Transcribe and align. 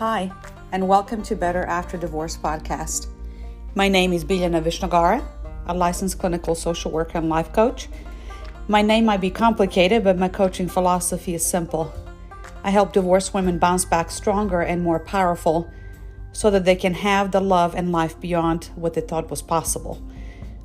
Hi, 0.00 0.32
and 0.72 0.88
welcome 0.88 1.22
to 1.24 1.36
Better 1.36 1.62
After 1.64 1.98
Divorce 1.98 2.34
podcast. 2.34 3.08
My 3.74 3.86
name 3.86 4.14
is 4.14 4.24
Biljana 4.24 4.62
Vishnagara, 4.62 5.22
a 5.66 5.74
licensed 5.74 6.18
clinical 6.18 6.54
social 6.54 6.90
worker 6.90 7.18
and 7.18 7.28
life 7.28 7.52
coach. 7.52 7.86
My 8.66 8.80
name 8.80 9.04
might 9.04 9.20
be 9.20 9.28
complicated, 9.28 10.02
but 10.02 10.16
my 10.16 10.30
coaching 10.30 10.68
philosophy 10.68 11.34
is 11.34 11.44
simple. 11.44 11.92
I 12.64 12.70
help 12.70 12.94
divorced 12.94 13.34
women 13.34 13.58
bounce 13.58 13.84
back 13.84 14.10
stronger 14.10 14.62
and 14.62 14.82
more 14.82 15.00
powerful 15.00 15.70
so 16.32 16.48
that 16.48 16.64
they 16.64 16.76
can 16.76 16.94
have 16.94 17.30
the 17.30 17.42
love 17.42 17.74
and 17.74 17.92
life 17.92 18.18
beyond 18.18 18.70
what 18.76 18.94
they 18.94 19.02
thought 19.02 19.28
was 19.28 19.42
possible. 19.42 20.02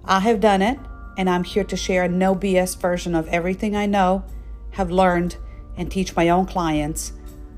I 0.05 0.21
have 0.21 0.39
done 0.39 0.61
it, 0.61 0.79
and 1.17 1.29
I'm 1.29 1.43
here 1.43 1.65
to 1.65 1.75
share 1.75 2.05
a 2.05 2.07
no 2.07 2.35
BS 2.35 2.79
version 2.79 3.13
of 3.13 3.27
everything 3.27 3.75
I 3.75 3.85
know, 3.85 4.23
have 4.71 4.91
learned, 4.91 5.35
and 5.75 5.91
teach 5.91 6.15
my 6.15 6.29
own 6.29 6.45
clients 6.45 7.11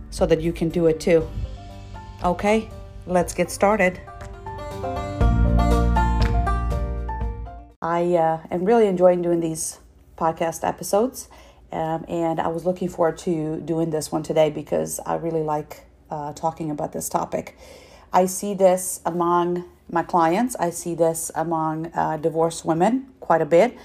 so 0.09 0.25
that 0.25 0.41
you 0.41 0.51
can 0.51 0.69
do 0.69 0.87
it 0.87 0.99
too. 0.99 1.29
Okay, 2.23 2.67
let's 3.05 3.35
get 3.35 3.51
started. 3.51 4.01
I 7.79 8.15
uh, 8.15 8.39
am 8.49 8.65
really 8.65 8.87
enjoying 8.87 9.21
doing 9.21 9.39
these 9.39 9.79
podcast 10.17 10.67
episodes, 10.67 11.29
um, 11.71 12.05
and 12.07 12.39
I 12.39 12.47
was 12.47 12.65
looking 12.65 12.89
forward 12.89 13.19
to 13.19 13.61
doing 13.61 13.91
this 13.91 14.11
one 14.11 14.23
today 14.23 14.49
because 14.49 14.99
I 15.05 15.13
really 15.15 15.43
like 15.43 15.85
uh, 16.09 16.33
talking 16.33 16.71
about 16.71 16.91
this 16.91 17.07
topic. 17.07 17.55
I 18.11 18.25
see 18.25 18.55
this 18.55 18.99
among 19.05 19.65
my 19.91 20.01
clients, 20.01 20.55
I 20.55 20.71
see 20.71 20.95
this 20.95 21.29
among 21.35 21.91
uh, 21.93 22.17
divorced 22.17 22.65
women 22.65 23.13
quite 23.19 23.41
a 23.41 23.45
bit 23.45 23.77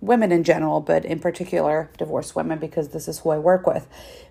women 0.00 0.30
in 0.30 0.44
general, 0.44 0.80
but 0.80 1.04
in 1.04 1.18
particular 1.18 1.90
divorced 1.98 2.36
women 2.36 2.58
because 2.58 2.90
this 2.90 3.08
is 3.08 3.20
who 3.20 3.30
I 3.30 3.38
work 3.38 3.66
with. 3.66 3.88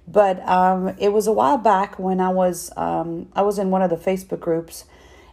But 0.07 0.47
um, 0.47 0.95
it 0.99 1.11
was 1.11 1.27
a 1.27 1.31
while 1.31 1.57
back 1.57 1.97
when 1.97 2.19
I 2.19 2.29
was 2.29 2.71
um, 2.77 3.27
I 3.33 3.41
was 3.41 3.57
in 3.57 3.71
one 3.71 3.81
of 3.81 3.89
the 3.89 3.97
Facebook 3.97 4.39
groups, 4.39 4.85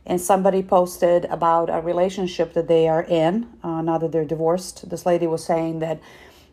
and 0.07 0.21
somebody 0.21 0.63
posted 0.63 1.27
about 1.27 1.69
a 1.69 1.81
relationship 1.81 2.55
that 2.55 2.69
they 2.69 2.89
are 2.89 3.03
in 3.03 3.49
uh, 3.63 3.83
now 3.83 3.99
that 3.99 4.13
they're 4.13 4.25
divorced. 4.25 4.89
This 4.89 5.05
lady 5.05 5.27
was 5.27 5.45
saying 5.45 5.81
that 5.81 6.01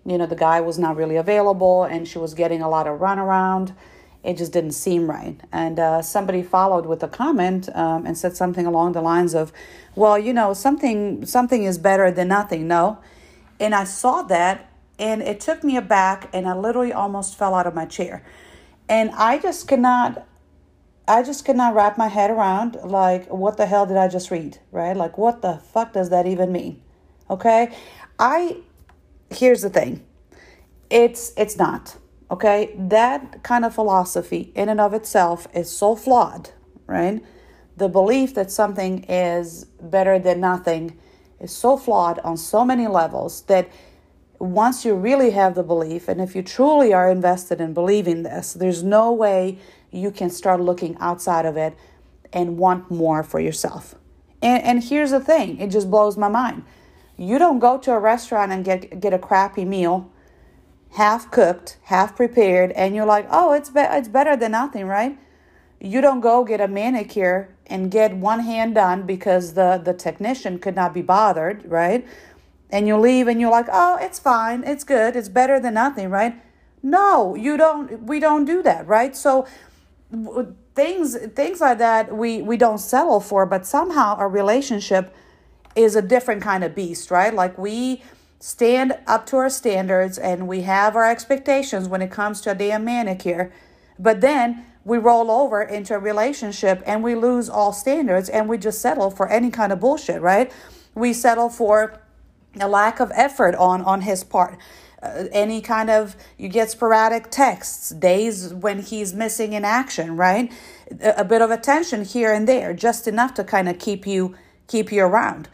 you 0.06 0.18
know 0.18 0.25
the 0.25 0.36
guy 0.36 0.59
was 0.59 0.78
not 0.78 0.98
really 0.98 1.16
available, 1.16 1.84
and 1.86 2.08
she 2.08 2.18
was 2.18 2.34
getting 2.34 2.62
a 2.62 2.70
lot 2.70 2.88
of 2.88 3.00
runaround. 3.00 3.73
It 4.22 4.36
just 4.36 4.52
didn't 4.52 4.73
seem 4.73 5.09
right. 5.09 5.40
And 5.53 5.80
uh, 5.80 6.02
somebody 6.02 6.44
followed 6.44 6.86
with 6.86 7.02
a 7.02 7.08
comment 7.08 7.70
um, 7.73 8.06
and 8.06 8.18
said 8.18 8.36
something 8.36 8.66
along 8.66 8.92
the 8.92 9.02
lines 9.02 9.34
of, 9.34 9.53
"Well, 9.96 10.20
you 10.20 10.34
know, 10.34 10.53
something 10.53 11.25
something 11.25 11.64
is 11.64 11.78
better 11.78 12.12
than 12.12 12.28
nothing." 12.28 12.68
No 12.68 13.00
and 13.60 13.76
I 13.76 13.84
saw 13.84 14.24
that 14.24 14.72
and 14.98 15.22
it 15.22 15.40
took 15.40 15.64
me 15.64 15.78
aback 15.78 16.30
and 16.34 16.48
I 16.48 16.56
literally 16.56 16.94
almost 16.94 17.38
fell 17.38 17.56
out 17.56 17.68
of 17.68 17.74
my 17.74 17.86
chair. 17.86 18.24
And 18.88 19.12
I 19.12 19.40
just 19.40 19.68
cannot 19.68 20.26
I 21.08 21.24
just 21.24 21.44
cannot 21.44 21.74
wrap 21.74 21.98
my 21.98 22.08
head 22.08 22.30
around 22.30 22.76
like 22.84 23.28
what 23.28 23.58
the 23.58 23.66
hell 23.66 23.88
did 23.88 23.98
I 23.98 24.08
just 24.08 24.30
read, 24.30 24.60
right? 24.72 24.96
Like 24.96 25.18
what 25.18 25.42
the 25.42 25.58
fuck 25.58 25.94
does 25.94 26.10
that 26.12 26.28
even 26.28 26.52
mean? 26.52 26.82
Okay? 27.30 27.76
I 28.20 28.58
here's 29.32 29.62
the 29.62 29.70
thing. 29.70 30.06
It's 30.90 31.34
it's 31.38 31.58
not. 31.58 31.98
Okay? 32.30 32.76
That 32.78 33.42
kind 33.44 33.66
of 33.66 33.74
philosophy 33.74 34.52
in 34.56 34.70
and 34.70 34.80
of 34.80 34.94
itself 34.94 35.48
is 35.54 35.70
so 35.70 35.96
flawed, 35.96 36.52
right? 36.86 37.24
The 37.78 37.90
belief 37.90 38.36
that 38.36 38.52
something 38.52 39.04
is 39.06 39.64
better 39.82 40.20
than 40.20 40.42
nothing 40.42 41.00
is 41.40 41.56
so 41.56 41.78
flawed 41.78 42.20
on 42.20 42.38
so 42.38 42.66
many 42.66 42.88
levels 42.88 43.42
that 43.44 43.70
once 44.40 44.86
you 44.86 44.95
really 44.95 45.32
have 45.32 45.56
the 45.56 45.64
belief, 45.64 46.08
and 46.08 46.22
if 46.22 46.36
you 46.36 46.42
truly 46.42 46.94
are 46.94 47.09
invested 47.09 47.59
in 47.59 47.73
believing 47.73 48.23
this, 48.23 48.54
there's 48.54 48.84
no 48.84 49.12
way 49.12 49.58
you 49.92 50.12
can 50.12 50.30
start 50.30 50.62
looking 50.62 50.98
outside 51.00 51.46
of 51.46 51.58
it 51.58 51.76
and 52.31 52.58
want 52.58 52.90
more 52.90 53.23
for 53.23 53.40
yourself. 53.40 53.96
And, 54.42 54.64
and 54.64 54.84
here's 54.84 55.12
the 55.12 55.20
thing 55.20 55.59
it 55.59 55.70
just 55.70 55.92
blows 55.92 56.18
my 56.18 56.30
mind. 56.30 56.64
You 57.18 57.38
don't 57.38 57.59
go 57.59 57.78
to 57.80 57.92
a 57.92 58.00
restaurant 58.00 58.52
and 58.52 58.63
get, 58.63 59.02
get 59.02 59.13
a 59.13 59.19
crappy 59.19 59.66
meal, 59.66 60.09
half 60.92 61.30
cooked, 61.31 61.78
half 61.84 62.16
prepared, 62.16 62.72
and 62.72 62.96
you're 62.96 63.06
like, 63.06 63.28
oh, 63.30 63.52
it's, 63.52 63.69
be- 63.69 63.81
it's 63.81 64.08
better 64.08 64.38
than 64.38 64.53
nothing, 64.53 64.86
right? 64.86 65.19
You 65.81 66.00
don't 66.00 66.22
go 66.22 66.46
get 66.46 66.62
a 66.62 66.68
manicure 66.68 67.56
and 67.69 67.91
get 67.91 68.16
one 68.16 68.41
hand 68.41 68.75
done 68.75 69.03
because 69.03 69.53
the, 69.53 69.81
the 69.84 69.94
technician 69.94 70.59
could 70.59 70.75
not 70.75 70.94
be 70.94 71.02
bothered, 71.02 71.63
right? 71.66 72.07
And 72.69 72.88
you 72.88 72.97
leave 72.97 73.28
and 73.28 73.40
you're 73.40 73.52
like, 73.52 73.68
oh, 73.72 73.97
it's 74.02 74.19
fine, 74.19 74.63
it's 74.63 74.84
good, 74.84 75.16
it's 75.16 75.30
better 75.30 75.59
than 75.59 75.75
nothing, 75.75 76.09
right? 76.09 76.35
No, 76.81 77.35
you 77.35 77.57
don't. 77.57 78.03
We 78.03 78.19
don't 78.19 78.46
do 78.46 78.63
that, 78.63 78.88
right? 78.88 79.16
So 79.16 79.46
things 80.75 81.18
things 81.35 81.62
like 81.62 81.78
that 81.78 82.16
we 82.16 82.41
we 82.41 82.57
don't 82.57 82.78
settle 82.78 83.19
for, 83.19 83.46
but 83.46 83.66
somehow 83.66 84.18
a 84.18 84.28
relationship 84.28 85.13
is 85.75 85.96
a 85.96 86.01
different 86.01 86.41
kind 86.41 86.63
of 86.63 86.74
beast, 86.74 87.12
right? 87.12 87.34
Like 87.34 87.57
we 87.57 88.01
stand 88.40 88.97
up 89.06 89.25
to 89.28 89.38
our 89.38 89.50
standards 89.50 90.18
and 90.18 90.47
we 90.47 90.62
have 90.62 90.96
our 90.96 91.09
expectations 91.09 91.90
when 91.90 92.01
it 92.01 92.09
comes 92.09 92.40
to 92.41 92.51
a 92.51 92.56
damn 92.56 92.86
manicure, 92.86 93.51
but 93.97 94.22
then 94.22 94.66
we 94.85 94.97
roll 94.97 95.29
over 95.29 95.62
into 95.62 95.94
a 95.95 96.00
relationship 96.00 96.81
and 96.85 97.03
we 97.03 97.16
lose 97.16 97.50
all 97.50 97.73
standards 97.73 98.29
and 98.29 98.47
we 98.47 98.57
just 98.57 98.81
settle 98.81 99.12
for 99.12 99.28
any 99.29 99.50
kind 99.50 99.72
of 99.72 99.79
bullshit, 99.79 100.22
right? 100.22 100.51
We 100.95 101.13
settle 101.13 101.50
for 101.50 102.01
a 102.59 102.67
lack 102.67 103.00
of 103.00 103.12
effort 103.13 103.56
on 103.56 103.81
on 103.81 104.01
his 104.01 104.23
part. 104.23 104.57
Uh, 105.01 105.25
any 105.31 105.62
kind 105.62 105.89
of 105.89 106.16
you 106.38 106.50
get 106.50 106.69
sporadic 106.69 107.31
texts, 107.31 107.91
days 107.91 108.53
when 108.53 108.81
he's 108.81 109.13
missing 109.13 109.53
in 109.53 109.63
action, 109.63 110.18
right? 110.18 110.51
A, 111.01 111.22
a 111.22 111.23
bit 111.23 111.41
of 111.41 111.51
attention 111.51 112.03
here 112.03 112.34
and 112.34 112.47
there, 112.47 112.73
just 112.73 113.07
enough 113.07 113.34
to 113.35 113.44
kind 113.44 113.69
of 113.69 113.79
keep 113.79 114.06
you 114.06 114.35
keep 114.68 114.91
you 114.91 115.03
around. 115.03 115.47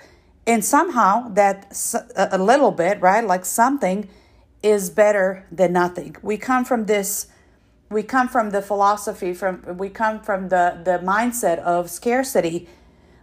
And 0.48 0.64
somehow 0.64 1.30
that 1.30 1.76
a 2.16 2.38
little 2.38 2.72
bit, 2.72 3.02
right? 3.02 3.26
Like 3.26 3.46
something 3.46 4.08
is 4.62 4.90
better 4.90 5.46
than 5.52 5.74
nothing. 5.74 6.16
We 6.22 6.38
come 6.38 6.66
from 6.66 6.86
this 6.86 7.28
we 7.96 8.04
come 8.04 8.28
from 8.28 8.50
the 8.50 8.62
philosophy 8.62 9.34
from 9.34 9.78
we 9.78 9.90
come 9.90 10.20
from 10.20 10.50
the 10.50 10.66
the 10.84 11.00
mindset 11.00 11.60
of 11.60 11.90
scarcity 11.90 12.68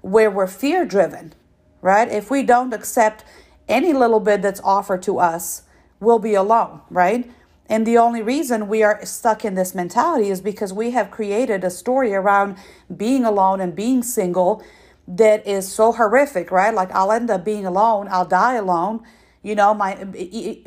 where 0.00 0.30
we're 0.30 0.46
fear 0.46 0.86
driven 0.86 1.34
right? 1.82 2.08
If 2.08 2.30
we 2.30 2.42
don't 2.42 2.72
accept 2.72 3.24
any 3.68 3.92
little 3.92 4.20
bit 4.20 4.40
that's 4.40 4.62
offered 4.64 5.02
to 5.02 5.18
us 5.18 5.64
we'll 6.00 6.18
be 6.18 6.32
alone 6.32 6.80
right? 6.88 7.30
And 7.68 7.86
the 7.86 7.98
only 7.98 8.22
reason 8.22 8.66
we 8.66 8.82
are 8.82 9.04
stuck 9.04 9.44
in 9.44 9.54
this 9.56 9.74
mentality 9.74 10.30
is 10.30 10.40
because 10.40 10.72
we 10.72 10.92
have 10.92 11.10
created 11.10 11.64
a 11.64 11.70
story 11.70 12.14
around 12.14 12.56
being 13.04 13.26
alone 13.26 13.60
and 13.60 13.76
being 13.76 14.02
single 14.02 14.64
that 15.06 15.46
is 15.46 15.70
so 15.70 15.92
horrific 15.92 16.50
right? 16.50 16.74
Like 16.74 16.90
i'll 16.92 17.12
end 17.12 17.28
up 17.28 17.44
being 17.44 17.66
alone 17.66 18.08
i'll 18.10 18.32
die 18.42 18.54
alone 18.54 19.04
you 19.42 19.54
know 19.54 19.74
my 19.74 20.06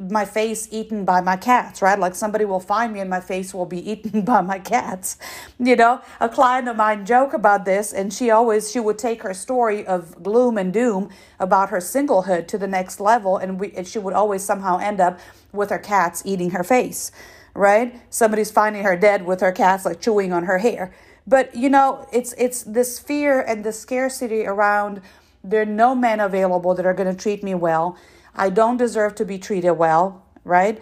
my 0.09 0.25
face 0.25 0.67
eaten 0.71 1.05
by 1.05 1.21
my 1.21 1.35
cats 1.37 1.81
right? 1.81 1.97
Like 1.97 2.15
somebody 2.15 2.45
will 2.45 2.59
find 2.59 2.93
me 2.93 2.99
and 2.99 3.09
my 3.09 3.21
face 3.21 3.53
will 3.53 3.65
be 3.65 3.89
eaten 3.91 4.21
by 4.21 4.41
my 4.41 4.59
cats 4.59 5.17
you 5.59 5.75
know? 5.75 6.01
A 6.19 6.29
client 6.29 6.67
of 6.67 6.75
mine 6.75 7.05
joke 7.05 7.33
about 7.33 7.65
this 7.65 7.93
and 7.93 8.13
she 8.13 8.29
always 8.29 8.71
she 8.71 8.79
would 8.79 8.97
take 8.97 9.23
her 9.23 9.33
story 9.33 9.85
of 9.85 10.21
gloom 10.23 10.57
and 10.57 10.73
doom 10.73 11.09
about 11.39 11.69
her 11.69 11.79
singlehood 11.79 12.47
to 12.47 12.57
the 12.57 12.67
next 12.67 12.99
level 12.99 13.37
and 13.37 13.59
we 13.59 13.71
and 13.71 13.87
she 13.87 13.99
would 13.99 14.13
always 14.13 14.43
somehow 14.43 14.77
end 14.77 14.99
up 14.99 15.19
with 15.53 15.69
her 15.69 15.79
cats 15.79 16.21
eating 16.25 16.51
her 16.51 16.63
face 16.63 17.11
right? 17.55 18.01
Somebody's 18.09 18.51
finding 18.51 18.83
her 18.83 18.97
dead 18.97 19.25
with 19.25 19.39
her 19.41 19.51
cats 19.51 19.85
like 19.85 20.01
chewing 20.01 20.33
on 20.33 20.43
her 20.43 20.57
hair. 20.57 20.93
But 21.25 21.55
you 21.55 21.69
know 21.69 22.07
it's 22.11 22.33
it's 22.37 22.63
this 22.63 22.99
fear 22.99 23.41
and 23.41 23.63
the 23.63 23.71
scarcity 23.71 24.45
around 24.45 25.01
there 25.43 25.61
are 25.61 25.65
no 25.65 25.95
men 25.95 26.19
available 26.19 26.73
that 26.73 26.85
are 26.85 26.93
going 26.93 27.13
to 27.13 27.19
treat 27.19 27.43
me 27.43 27.55
well 27.55 27.97
I 28.35 28.49
don't 28.49 28.77
deserve 28.77 29.15
to 29.15 29.25
be 29.25 29.37
treated 29.37 29.73
well, 29.73 30.25
right? 30.43 30.81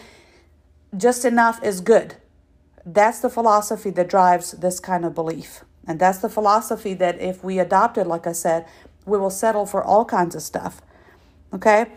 Just 0.96 1.26
enough 1.26 1.64
is 1.64 1.82
good. 1.82 2.16
That's 2.86 3.20
the 3.20 3.30
philosophy 3.30 3.90
that 3.92 4.10
drives 4.10 4.52
this 4.52 4.80
kind 4.80 5.06
of 5.06 5.16
belief. 5.16 5.64
And 5.88 6.00
that's 6.00 6.20
the 6.20 6.30
philosophy 6.30 6.94
that 6.96 7.20
if 7.20 7.44
we 7.44 7.60
adopt 7.60 7.98
it, 7.98 8.08
like 8.08 8.28
I 8.28 8.32
said, 8.32 8.66
we 9.06 9.18
will 9.18 9.30
settle 9.30 9.66
for 9.66 9.84
all 9.84 10.06
kinds 10.06 10.36
of 10.36 10.42
stuff. 10.42 10.82
Okay? 11.54 11.88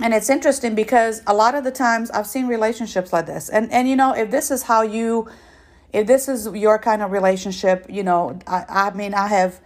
And 0.00 0.14
it's 0.14 0.30
interesting 0.30 0.74
because 0.74 1.22
a 1.26 1.34
lot 1.34 1.54
of 1.54 1.64
the 1.64 1.70
times 1.70 2.10
I've 2.10 2.26
seen 2.26 2.46
relationships 2.46 3.12
like 3.12 3.26
this. 3.26 3.48
And 3.48 3.70
and 3.70 3.88
you 3.88 3.96
know, 3.96 4.12
if 4.12 4.30
this 4.30 4.50
is 4.50 4.64
how 4.64 4.82
you 4.82 5.28
if 5.92 6.06
this 6.06 6.28
is 6.28 6.48
your 6.54 6.78
kind 6.78 7.02
of 7.02 7.12
relationship, 7.12 7.86
you 7.88 8.02
know, 8.02 8.38
I, 8.46 8.64
I 8.68 8.90
mean 8.94 9.14
I 9.14 9.28
have 9.28 9.60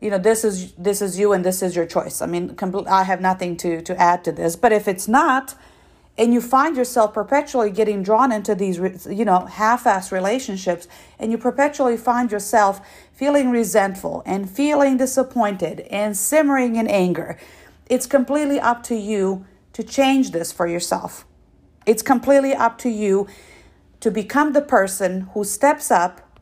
you 0.00 0.10
know 0.10 0.18
this 0.18 0.44
is 0.44 0.72
this 0.72 1.02
is 1.02 1.18
you 1.18 1.32
and 1.32 1.44
this 1.44 1.62
is 1.62 1.74
your 1.76 1.86
choice. 1.86 2.22
I 2.22 2.26
mean 2.26 2.56
i 2.88 3.02
have 3.02 3.20
nothing 3.20 3.56
to 3.58 3.82
to 3.82 4.00
add 4.00 4.24
to 4.24 4.32
this. 4.32 4.56
But 4.56 4.72
if 4.72 4.88
it's 4.88 5.08
not 5.08 5.54
and 6.16 6.34
you 6.34 6.40
find 6.40 6.76
yourself 6.76 7.14
perpetually 7.14 7.70
getting 7.70 8.02
drawn 8.02 8.32
into 8.32 8.54
these 8.54 8.78
you 9.06 9.24
know 9.24 9.46
half-ass 9.46 10.10
relationships 10.12 10.88
and 11.18 11.30
you 11.30 11.38
perpetually 11.38 11.96
find 11.96 12.32
yourself 12.32 12.80
feeling 13.12 13.50
resentful 13.50 14.22
and 14.26 14.50
feeling 14.50 14.96
disappointed 14.96 15.80
and 15.90 16.16
simmering 16.16 16.76
in 16.76 16.86
anger 16.88 17.38
it's 17.88 18.06
completely 18.06 18.60
up 18.60 18.82
to 18.84 18.94
you 18.94 19.46
to 19.72 19.82
change 19.82 20.32
this 20.32 20.52
for 20.52 20.66
yourself. 20.66 21.24
It's 21.86 22.02
completely 22.02 22.52
up 22.52 22.78
to 22.78 22.90
you 22.90 23.26
to 24.00 24.10
become 24.10 24.52
the 24.52 24.60
person 24.60 25.22
who 25.32 25.44
steps 25.44 25.90
up 25.90 26.38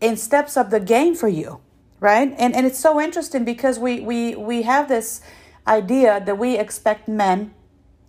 and 0.00 0.18
steps 0.18 0.56
up 0.56 0.70
the 0.70 0.80
game 0.80 1.14
for 1.14 1.28
you, 1.28 1.60
right? 2.00 2.34
And 2.38 2.54
and 2.54 2.66
it's 2.66 2.78
so 2.78 3.00
interesting 3.00 3.44
because 3.44 3.78
we 3.78 4.00
we 4.00 4.34
we 4.34 4.62
have 4.62 4.88
this 4.88 5.20
idea 5.66 6.22
that 6.24 6.38
we 6.38 6.58
expect 6.58 7.08
men 7.08 7.54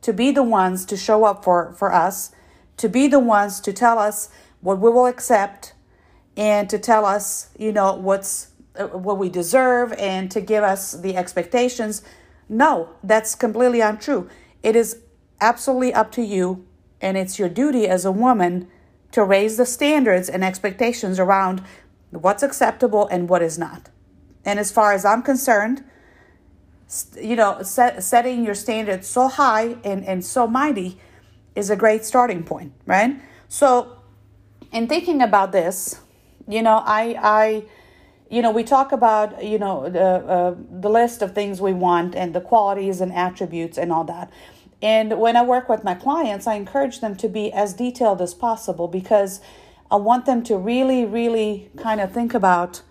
to 0.02 0.14
be 0.14 0.32
the 0.32 0.44
ones 0.44 0.86
to 0.86 0.98
show 0.98 1.24
up 1.24 1.44
for 1.44 1.74
for 1.74 1.94
us, 1.94 2.32
to 2.78 2.90
be 2.90 3.08
the 3.08 3.20
ones 3.20 3.60
to 3.62 3.74
tell 3.74 3.98
us 3.98 4.30
what 4.62 4.80
we 4.80 4.90
will 4.90 5.06
accept 5.06 5.74
and 6.38 6.70
to 6.70 6.78
tell 6.78 7.06
us, 7.06 7.50
you 7.58 7.72
know, 7.72 7.94
what's 7.94 8.50
uh, 8.78 8.88
what 8.88 9.18
we 9.18 9.30
deserve 9.30 9.94
and 9.94 10.30
to 10.32 10.42
give 10.42 10.64
us 10.64 10.92
the 10.92 11.16
expectations. 11.16 12.02
No, 12.50 12.90
that's 13.04 13.36
completely 13.36 13.82
untrue. 13.82 14.30
It 14.62 14.76
is 14.76 15.00
absolutely 15.42 15.94
up 15.94 16.12
to 16.14 16.22
you 16.22 16.66
and 17.02 17.18
it's 17.18 17.40
your 17.40 17.50
duty 17.50 17.88
as 17.88 18.06
a 18.06 18.12
woman 18.12 18.68
to 19.12 19.24
raise 19.24 19.58
the 19.58 19.66
standards 19.66 20.28
and 20.28 20.44
expectations 20.44 21.20
around 21.20 21.64
what's 22.21 22.44
acceptable 22.44 23.07
and 23.07 23.29
what 23.29 23.41
is 23.41 23.57
not. 23.57 23.89
And 24.44 24.59
as 24.59 24.71
far 24.71 24.94
as 24.94 25.06
I'm 25.06 25.21
concerned, 25.21 25.83
you 27.19 27.35
know, 27.35 27.63
set, 27.63 28.03
setting 28.03 28.45
your 28.45 28.53
standards 28.53 29.07
so 29.07 29.27
high 29.27 29.77
and, 29.83 30.06
and 30.06 30.23
so 30.23 30.47
mighty 30.47 31.00
is 31.56 31.69
a 31.69 31.75
great 31.75 32.06
starting 32.06 32.44
point, 32.44 32.73
right? 32.85 33.19
So, 33.47 33.97
in 34.71 34.88
thinking 34.88 35.21
about 35.21 35.51
this, 35.51 36.00
you 36.47 36.62
know, 36.62 36.83
I, 36.85 37.15
I, 37.19 37.63
you 38.29 38.41
know, 38.41 38.51
we 38.51 38.63
talk 38.63 38.91
about, 38.91 39.44
you 39.44 39.57
know, 39.57 39.89
the, 39.89 40.01
uh, 40.01 40.56
the 40.69 40.89
list 40.89 41.21
of 41.21 41.33
things 41.33 41.62
we 41.62 41.73
want 41.73 42.15
and 42.15 42.35
the 42.35 42.41
qualities 42.41 43.01
and 43.01 43.13
attributes 43.13 43.77
and 43.77 43.91
all 43.91 44.03
that. 44.06 44.31
And 44.81 45.19
when 45.19 45.38
I 45.38 45.44
work 45.44 45.69
with 45.69 45.83
my 45.83 45.95
clients, 45.95 46.45
I 46.45 46.56
encourage 46.56 47.00
them 47.00 47.15
to 47.17 47.29
be 47.29 47.51
as 47.53 47.73
detailed 47.73 48.21
as 48.21 48.33
possible 48.33 48.88
because 48.88 49.39
I 49.92 49.98
want 49.98 50.26
them 50.26 50.44
to 50.44 50.58
really, 50.58 51.06
really 51.06 51.70
kind 51.78 52.02
of 52.02 52.12
think 52.12 52.34
about 52.34 52.82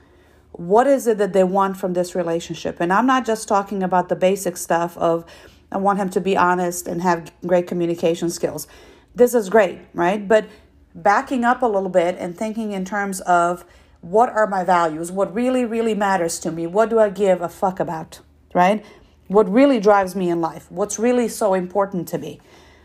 what 0.52 0.86
is 0.86 1.06
it 1.06 1.18
that 1.18 1.32
they 1.32 1.42
want 1.42 1.76
from 1.76 1.94
this 1.94 2.14
relationship. 2.14 2.76
And 2.78 2.92
I'm 2.92 3.06
not 3.06 3.26
just 3.26 3.48
talking 3.48 3.82
about 3.82 4.08
the 4.08 4.16
basic 4.16 4.56
stuff 4.56 4.96
of 4.98 5.24
I 5.72 5.78
want 5.78 5.98
him 5.98 6.08
to 6.10 6.20
be 6.20 6.36
honest 6.36 6.86
and 6.86 7.02
have 7.02 7.32
great 7.44 7.66
communication 7.66 8.30
skills. 8.30 8.68
This 9.14 9.34
is 9.34 9.48
great, 9.48 9.80
right? 9.92 10.26
But 10.26 10.46
backing 10.94 11.44
up 11.44 11.62
a 11.62 11.66
little 11.66 11.88
bit 11.88 12.16
and 12.18 12.36
thinking 12.36 12.70
in 12.72 12.84
terms 12.84 13.20
of 13.22 13.64
what 14.00 14.28
are 14.30 14.46
my 14.46 14.62
values? 14.62 15.10
What 15.10 15.34
really, 15.34 15.64
really 15.64 15.94
matters 15.94 16.38
to 16.40 16.52
me? 16.52 16.66
What 16.66 16.90
do 16.90 17.00
I 17.00 17.08
give 17.10 17.40
a 17.40 17.48
fuck 17.48 17.80
about, 17.80 18.20
right? 18.52 18.84
What 19.26 19.50
really 19.50 19.80
drives 19.80 20.14
me 20.14 20.30
in 20.30 20.40
life? 20.40 20.70
What's 20.70 20.98
really 20.98 21.26
so 21.26 21.54
important 21.54 22.06
to 22.08 22.18
me? 22.18 22.40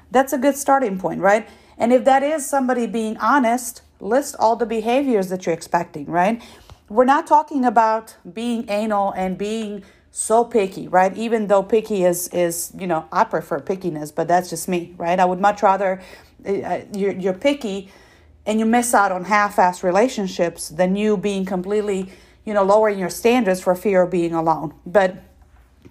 That's 0.10 0.34
a 0.34 0.38
good 0.38 0.56
starting 0.56 0.98
point, 0.98 1.22
right? 1.22 1.48
And 1.78 1.94
if 1.94 2.06
that 2.06 2.24
is 2.24 2.50
somebody 2.50 2.88
being 2.88 3.18
honest, 3.18 3.84
list 4.00 4.36
all 4.40 4.56
the 4.56 4.66
behaviors 4.66 5.30
that 5.30 5.46
you're 5.46 5.56
expecting, 5.56 6.06
right? 6.06 6.42
We're 6.88 7.06
not 7.06 7.28
talking 7.28 7.66
about 7.66 8.16
being 8.34 8.70
anal 8.70 9.12
and 9.12 9.38
being 9.38 9.84
so 10.12 10.44
picky, 10.44 10.88
right? 10.88 11.16
Even 11.16 11.48
though 11.48 11.62
picky 11.62 12.04
is 12.04 12.28
is 12.30 12.72
you 12.78 12.88
know 12.88 13.08
I 13.12 13.24
prefer 13.24 13.60
pickiness, 13.60 14.14
but 14.14 14.28
that's 14.28 14.50
just 14.50 14.68
me, 14.68 14.94
right? 14.98 15.20
I 15.20 15.26
would 15.26 15.40
much 15.40 15.62
rather 15.62 16.02
uh, 16.46 16.80
you're 16.94 17.14
you're 17.14 17.34
picky 17.34 17.92
and 18.46 18.60
you 18.60 18.66
miss 18.66 18.94
out 18.94 19.12
on 19.12 19.26
half-ass 19.26 19.84
relationships 19.84 20.70
than 20.70 20.96
you 20.96 21.18
being 21.18 21.46
completely 21.46 22.12
you 22.46 22.54
know 22.54 22.64
lowering 22.64 22.98
your 22.98 23.10
standards 23.10 23.62
for 23.62 23.76
fear 23.76 24.04
of 24.04 24.10
being 24.12 24.34
alone. 24.34 24.74
But 24.86 25.18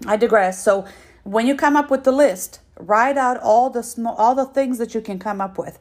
I 0.07 0.17
digress. 0.17 0.63
So 0.63 0.85
when 1.23 1.47
you 1.47 1.55
come 1.55 1.77
up 1.77 1.91
with 1.91 2.05
the 2.05 2.13
list, 2.13 2.61
write 2.79 3.17
out 3.17 3.39
all 3.41 3.71
the 3.71 3.83
small 3.83 4.15
all 4.17 4.35
the 4.35 4.47
things 4.47 4.79
that 4.79 4.95
you 4.95 5.01
can 5.01 5.19
come 5.19 5.41
up 5.41 5.59
with. 5.59 5.79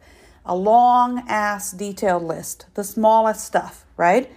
A 0.47 0.55
long 0.55 1.23
ass 1.27 1.71
detailed 1.71 2.23
list, 2.23 2.65
the 2.73 2.83
smallest 2.83 3.45
stuff, 3.45 3.85
right? 3.97 4.31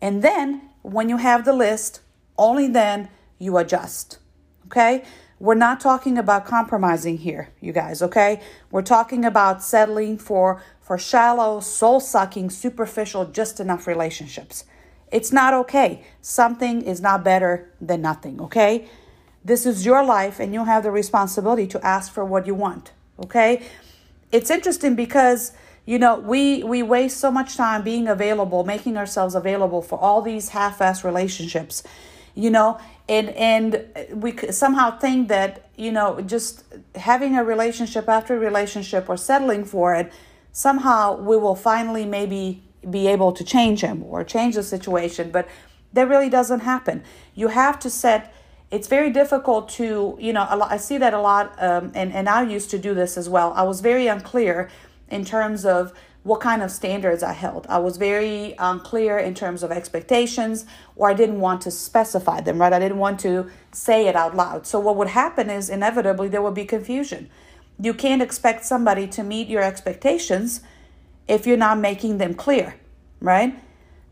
And 0.00 0.22
then 0.22 0.70
when 0.82 1.08
you 1.08 1.18
have 1.18 1.44
the 1.44 1.52
list, 1.52 2.00
only 2.36 2.66
then 2.66 3.08
you 3.38 3.56
adjust. 3.58 4.18
Okay? 4.66 5.04
We're 5.38 5.54
not 5.54 5.80
talking 5.80 6.18
about 6.18 6.44
compromising 6.44 7.18
here, 7.18 7.50
you 7.60 7.72
guys, 7.72 8.02
okay? 8.02 8.40
We're 8.70 8.82
talking 8.82 9.24
about 9.24 9.62
settling 9.62 10.18
for 10.18 10.62
for 10.80 10.98
shallow, 10.98 11.60
soul-sucking, 11.60 12.50
superficial, 12.50 13.24
just 13.24 13.60
enough 13.60 13.86
relationships. 13.86 14.64
It's 15.12 15.32
not 15.32 15.54
okay. 15.54 16.04
Something 16.20 16.82
is 16.82 17.00
not 17.00 17.22
better 17.22 17.70
than 17.80 18.02
nothing, 18.02 18.40
okay? 18.40 18.88
This 19.44 19.66
is 19.66 19.86
your 19.86 20.04
life 20.04 20.40
and 20.40 20.52
you 20.52 20.64
have 20.64 20.82
the 20.82 20.90
responsibility 20.90 21.66
to 21.68 21.86
ask 21.86 22.12
for 22.12 22.24
what 22.24 22.46
you 22.46 22.56
want, 22.56 22.90
okay? 23.22 23.62
It's 24.32 24.50
interesting 24.50 24.94
because 24.94 25.52
you 25.86 25.98
know 25.98 26.18
we 26.18 26.62
we 26.62 26.82
waste 26.82 27.18
so 27.18 27.30
much 27.30 27.56
time 27.56 27.82
being 27.82 28.06
available 28.06 28.64
making 28.64 28.96
ourselves 28.96 29.34
available 29.34 29.82
for 29.82 29.98
all 29.98 30.20
these 30.22 30.50
half-ass 30.50 31.02
relationships 31.04 31.82
you 32.34 32.50
know? 32.50 32.78
And 33.08 33.30
and 33.30 33.86
we 34.12 34.36
somehow 34.52 34.98
think 34.98 35.28
that 35.28 35.68
you 35.76 35.90
know 35.90 36.20
just 36.20 36.64
having 36.94 37.36
a 37.36 37.42
relationship 37.42 38.08
after 38.08 38.36
a 38.36 38.38
relationship 38.38 39.08
or 39.08 39.16
settling 39.16 39.64
for 39.64 39.94
it 39.94 40.12
somehow 40.52 41.16
we 41.16 41.36
will 41.36 41.56
finally 41.56 42.06
maybe 42.06 42.62
be 42.88 43.08
able 43.08 43.32
to 43.32 43.44
change 43.44 43.80
him 43.80 44.04
or 44.04 44.22
change 44.22 44.54
the 44.54 44.62
situation 44.62 45.30
but 45.30 45.48
that 45.92 46.08
really 46.08 46.28
doesn't 46.28 46.60
happen. 46.60 47.02
You 47.34 47.48
have 47.48 47.80
to 47.80 47.90
set 47.90 48.32
it's 48.70 48.86
very 48.86 49.10
difficult 49.10 49.68
to 49.68 50.16
you 50.20 50.32
know 50.32 50.46
lot, 50.56 50.70
i 50.70 50.76
see 50.76 50.98
that 50.98 51.14
a 51.14 51.20
lot 51.20 51.54
um, 51.62 51.90
and, 51.94 52.12
and 52.12 52.28
i 52.28 52.42
used 52.42 52.70
to 52.70 52.78
do 52.78 52.94
this 52.94 53.16
as 53.16 53.28
well 53.28 53.52
i 53.54 53.62
was 53.62 53.80
very 53.80 54.06
unclear 54.06 54.70
in 55.10 55.24
terms 55.24 55.64
of 55.64 55.92
what 56.22 56.40
kind 56.40 56.62
of 56.62 56.70
standards 56.70 57.22
I 57.22 57.32
held. 57.32 57.66
I 57.68 57.78
was 57.78 57.96
very 57.96 58.54
unclear 58.58 59.18
in 59.18 59.34
terms 59.34 59.62
of 59.62 59.72
expectations, 59.72 60.66
or 60.96 61.08
I 61.08 61.14
didn't 61.14 61.40
want 61.40 61.62
to 61.62 61.70
specify 61.70 62.40
them, 62.40 62.60
right? 62.60 62.72
I 62.72 62.78
didn't 62.78 62.98
want 62.98 63.20
to 63.20 63.50
say 63.72 64.06
it 64.06 64.14
out 64.14 64.36
loud. 64.36 64.66
So, 64.66 64.78
what 64.78 64.96
would 64.96 65.08
happen 65.08 65.48
is 65.48 65.70
inevitably 65.70 66.28
there 66.28 66.42
would 66.42 66.54
be 66.54 66.66
confusion. 66.66 67.30
You 67.80 67.94
can't 67.94 68.20
expect 68.20 68.66
somebody 68.66 69.06
to 69.08 69.22
meet 69.22 69.48
your 69.48 69.62
expectations 69.62 70.60
if 71.26 71.46
you're 71.46 71.56
not 71.56 71.78
making 71.78 72.18
them 72.18 72.34
clear, 72.34 72.74
right? 73.20 73.58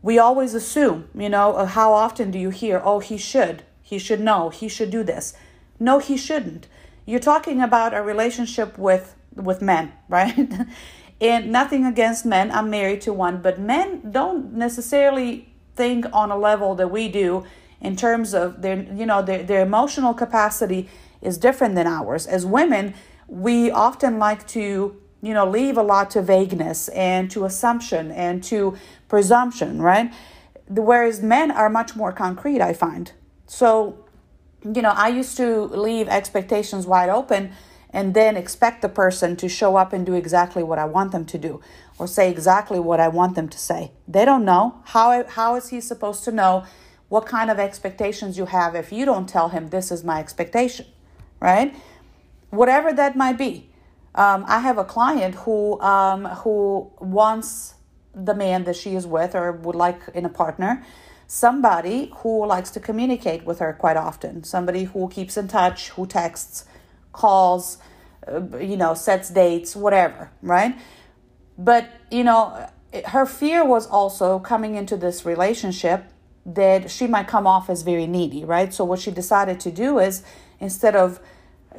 We 0.01 0.17
always 0.17 0.55
assume, 0.55 1.09
you 1.13 1.29
know, 1.29 1.65
how 1.65 1.93
often 1.93 2.31
do 2.31 2.39
you 2.39 2.49
hear, 2.49 2.81
oh, 2.83 2.99
he 2.99 3.17
should, 3.17 3.63
he 3.89 3.97
should 3.97 4.19
know, 4.19 4.49
he 4.49 4.67
should 4.67 4.91
do 4.91 5.03
this. 5.03 5.33
No, 5.79 5.97
he 5.97 6.15
shouldn't. 6.15 6.67
You're 7.07 7.19
talking 7.19 7.59
about 7.59 7.95
a 7.95 8.03
relationship 8.03 8.77
with 8.77 9.15
with 9.33 9.63
men, 9.63 9.93
right? 10.09 10.51
and 11.19 11.51
nothing 11.51 11.85
against 11.85 12.23
men. 12.23 12.51
I'm 12.51 12.69
married 12.69 13.01
to 13.01 13.13
one, 13.13 13.41
but 13.41 13.59
men 13.59 14.11
don't 14.11 14.53
necessarily 14.53 15.51
think 15.75 16.05
on 16.13 16.29
a 16.29 16.37
level 16.37 16.75
that 16.75 16.89
we 16.89 17.09
do 17.09 17.45
in 17.81 17.95
terms 17.95 18.35
of 18.35 18.61
their, 18.61 18.83
you 18.93 19.07
know, 19.07 19.23
their, 19.23 19.41
their 19.41 19.61
emotional 19.61 20.13
capacity 20.13 20.87
is 21.19 21.39
different 21.39 21.73
than 21.73 21.87
ours. 21.87 22.27
As 22.27 22.45
women, 22.45 22.93
we 23.27 23.71
often 23.71 24.19
like 24.19 24.45
to, 24.49 25.01
you 25.23 25.33
know, 25.33 25.49
leave 25.49 25.77
a 25.77 25.81
lot 25.81 26.11
to 26.11 26.21
vagueness 26.21 26.89
and 26.89 27.31
to 27.31 27.45
assumption 27.45 28.11
and 28.11 28.43
to 28.43 28.77
presumption, 29.07 29.81
right? 29.81 30.13
Whereas 30.67 31.23
men 31.23 31.49
are 31.49 31.69
much 31.69 31.95
more 31.95 32.11
concrete, 32.11 32.61
I 32.61 32.73
find. 32.73 33.13
So, 33.49 33.97
you 34.63 34.83
know, 34.83 34.93
I 34.95 35.07
used 35.07 35.35
to 35.37 35.63
leave 35.63 36.07
expectations 36.07 36.85
wide 36.85 37.09
open 37.09 37.51
and 37.89 38.13
then 38.13 38.37
expect 38.37 38.83
the 38.83 38.89
person 38.89 39.35
to 39.37 39.49
show 39.49 39.75
up 39.75 39.91
and 39.91 40.05
do 40.05 40.13
exactly 40.13 40.61
what 40.61 40.77
I 40.77 40.85
want 40.85 41.11
them 41.11 41.25
to 41.25 41.37
do 41.39 41.59
or 41.97 42.05
say 42.05 42.29
exactly 42.29 42.79
what 42.79 42.99
I 42.99 43.07
want 43.07 43.33
them 43.33 43.49
to 43.49 43.57
say. 43.57 43.91
They 44.07 44.23
don't 44.23 44.45
know. 44.45 44.81
How, 44.85 45.23
how 45.27 45.55
is 45.55 45.69
he 45.69 45.81
supposed 45.81 46.23
to 46.25 46.31
know 46.31 46.63
what 47.07 47.25
kind 47.25 47.49
of 47.49 47.57
expectations 47.57 48.37
you 48.37 48.45
have 48.45 48.75
if 48.75 48.91
you 48.91 49.03
don't 49.03 49.27
tell 49.27 49.49
him 49.49 49.69
this 49.69 49.91
is 49.91 50.03
my 50.03 50.19
expectation, 50.19 50.85
right? 51.39 51.75
Whatever 52.51 52.93
that 52.93 53.15
might 53.15 53.39
be. 53.39 53.71
Um, 54.13 54.45
I 54.47 54.59
have 54.59 54.77
a 54.77 54.83
client 54.83 55.33
who 55.33 55.79
um, 55.81 56.25
who 56.25 56.91
wants 56.99 57.75
the 58.13 58.35
man 58.35 58.63
that 58.65 58.75
she 58.75 58.95
is 58.95 59.07
with 59.07 59.33
or 59.33 59.51
would 59.51 59.75
like 59.75 60.01
in 60.13 60.25
a 60.25 60.29
partner 60.29 60.83
somebody 61.29 62.11
who 62.17 62.43
likes 62.47 62.71
to 62.71 62.79
communicate 62.79 63.45
with 63.45 63.59
her 63.59 63.71
quite 63.71 63.95
often, 63.95 64.43
somebody 64.43 64.85
who 64.85 65.07
keeps 65.09 65.37
in 65.37 65.47
touch, 65.47 65.89
who 65.89 66.07
texts, 66.07 66.65
calls, 67.13 67.77
uh, 68.27 68.57
you 68.57 68.75
know, 68.75 68.95
sets 68.95 69.29
dates, 69.29 69.75
whatever, 69.75 70.31
right? 70.41 70.75
But, 71.55 71.87
you 72.09 72.23
know, 72.23 72.67
her 73.05 73.27
fear 73.27 73.63
was 73.63 73.85
also 73.85 74.39
coming 74.39 74.73
into 74.73 74.97
this 74.97 75.23
relationship 75.23 76.05
that 76.47 76.89
she 76.89 77.05
might 77.05 77.27
come 77.27 77.45
off 77.45 77.69
as 77.69 77.83
very 77.83 78.07
needy, 78.07 78.43
right? 78.43 78.73
So, 78.73 78.83
what 78.83 78.99
she 78.99 79.11
decided 79.11 79.59
to 79.59 79.71
do 79.71 79.99
is 79.99 80.23
instead 80.59 80.95
of 80.95 81.19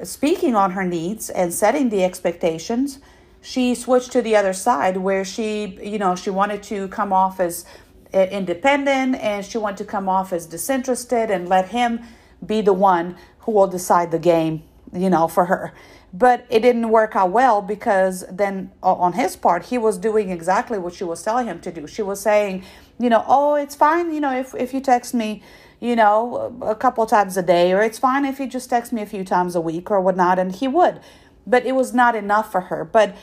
speaking 0.04 0.54
on 0.54 0.70
her 0.72 0.84
needs 0.84 1.28
and 1.28 1.52
setting 1.52 1.88
the 1.88 2.04
expectations, 2.04 3.00
she 3.40 3.74
switched 3.74 4.12
to 4.12 4.22
the 4.22 4.36
other 4.36 4.52
side 4.52 4.98
where 4.98 5.24
she, 5.24 5.76
you 5.82 5.98
know, 5.98 6.14
she 6.14 6.30
wanted 6.30 6.62
to 6.64 6.86
come 6.88 7.12
off 7.12 7.40
as 7.40 7.64
independent 8.12 9.16
and 9.16 9.44
she 9.44 9.58
wanted 9.58 9.78
to 9.78 9.84
come 9.84 10.08
off 10.08 10.32
as 10.32 10.46
disinterested 10.46 11.30
and 11.30 11.48
let 11.48 11.68
him 11.68 12.00
be 12.44 12.60
the 12.60 12.72
one 12.72 13.16
who 13.40 13.52
will 13.52 13.66
decide 13.66 14.10
the 14.10 14.18
game 14.18 14.62
you 14.92 15.10
know, 15.10 15.28
for 15.28 15.46
her. 15.46 15.72
But 16.12 16.44
it 16.50 16.60
didn't 16.60 16.88
work 16.88 17.14
out 17.14 17.30
well 17.30 17.62
because 17.62 18.24
then 18.30 18.72
on 18.82 19.12
his 19.12 19.36
part, 19.36 19.66
he 19.66 19.78
was 19.78 19.96
doing 19.96 20.30
exactly 20.30 20.78
what 20.78 20.94
she 20.94 21.04
was 21.04 21.22
telling 21.22 21.46
him 21.46 21.60
to 21.60 21.70
do. 21.70 21.86
She 21.86 22.02
was 22.02 22.20
saying, 22.20 22.64
you 22.98 23.08
know, 23.08 23.24
oh, 23.28 23.54
it's 23.54 23.76
fine, 23.76 24.12
you 24.12 24.20
know, 24.20 24.36
if, 24.36 24.54
if 24.54 24.74
you 24.74 24.80
text 24.80 25.14
me, 25.14 25.42
you 25.78 25.94
know, 25.94 26.56
a 26.62 26.74
couple 26.74 27.06
times 27.06 27.36
a 27.36 27.42
day, 27.42 27.72
or 27.72 27.80
it's 27.80 27.98
fine 27.98 28.24
if 28.24 28.40
you 28.40 28.48
just 28.48 28.68
text 28.68 28.92
me 28.92 29.02
a 29.02 29.06
few 29.06 29.24
times 29.24 29.54
a 29.54 29.60
week 29.60 29.90
or 29.90 30.00
whatnot. 30.00 30.38
And 30.38 30.54
he 30.54 30.66
would. 30.66 31.00
But 31.46 31.64
it 31.64 31.72
was 31.72 31.94
not 31.94 32.16
enough 32.16 32.50
for 32.50 32.62
her. 32.62 32.84
But 32.84 33.16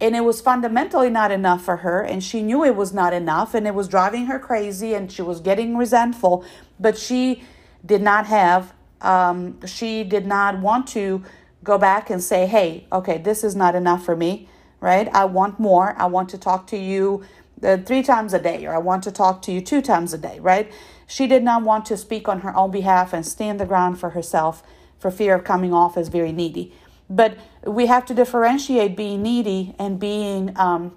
and 0.00 0.14
it 0.14 0.20
was 0.20 0.40
fundamentally 0.40 1.10
not 1.10 1.30
enough 1.30 1.64
for 1.64 1.78
her 1.78 2.00
and 2.00 2.22
she 2.22 2.42
knew 2.42 2.64
it 2.64 2.76
was 2.76 2.92
not 2.92 3.12
enough 3.12 3.54
and 3.54 3.66
it 3.66 3.74
was 3.74 3.88
driving 3.88 4.26
her 4.26 4.38
crazy 4.38 4.94
and 4.94 5.10
she 5.10 5.22
was 5.22 5.40
getting 5.40 5.76
resentful 5.76 6.44
but 6.78 6.96
she 6.96 7.42
did 7.84 8.02
not 8.02 8.26
have 8.26 8.72
um, 9.00 9.64
she 9.66 10.04
did 10.04 10.26
not 10.26 10.58
want 10.60 10.86
to 10.88 11.22
go 11.64 11.78
back 11.78 12.10
and 12.10 12.22
say 12.22 12.46
hey 12.46 12.86
okay 12.92 13.18
this 13.18 13.42
is 13.42 13.56
not 13.56 13.74
enough 13.74 14.04
for 14.04 14.16
me 14.16 14.48
right? 14.80 15.08
I 15.12 15.24
want 15.24 15.58
more. 15.58 15.94
I 15.98 16.06
want 16.06 16.28
to 16.30 16.38
talk 16.38 16.66
to 16.68 16.76
you 16.76 17.24
uh, 17.62 17.78
three 17.78 18.02
times 18.02 18.32
a 18.32 18.38
day 18.38 18.64
or 18.66 18.72
i 18.72 18.78
want 18.78 19.02
to 19.02 19.10
talk 19.10 19.42
to 19.42 19.50
you 19.50 19.60
two 19.60 19.82
times 19.82 20.12
a 20.14 20.18
day 20.18 20.38
right? 20.40 20.70
She 21.06 21.26
did 21.26 21.42
not 21.42 21.62
want 21.62 21.86
to 21.86 21.96
speak 21.96 22.28
on 22.28 22.40
her 22.40 22.54
own 22.54 22.70
behalf 22.70 23.12
and 23.12 23.26
stand 23.26 23.58
the 23.58 23.66
ground 23.66 23.98
for 23.98 24.10
herself 24.10 24.62
for 24.98 25.10
fear 25.10 25.34
of 25.34 25.44
coming 25.44 25.72
off 25.72 25.96
as 25.96 26.08
very 26.08 26.32
needy 26.32 26.72
but 27.10 27.38
we 27.64 27.86
have 27.86 28.04
to 28.06 28.14
differentiate 28.14 28.96
being 28.96 29.22
needy 29.22 29.74
and 29.78 29.98
being 29.98 30.56
um, 30.56 30.96